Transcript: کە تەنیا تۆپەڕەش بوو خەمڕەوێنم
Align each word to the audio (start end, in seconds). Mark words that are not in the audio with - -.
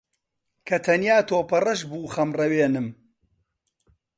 کە 0.67 0.77
تەنیا 0.85 1.17
تۆپەڕەش 1.27 1.81
بوو 1.89 2.11
خەمڕەوێنم 2.13 2.87